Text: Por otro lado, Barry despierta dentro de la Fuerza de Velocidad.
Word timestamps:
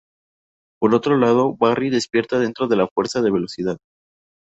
Por 0.79 0.95
otro 0.95 1.15
lado, 1.15 1.53
Barry 1.57 1.91
despierta 1.91 2.39
dentro 2.39 2.67
de 2.67 2.75
la 2.75 2.87
Fuerza 2.87 3.21
de 3.21 3.29
Velocidad. 3.29 3.77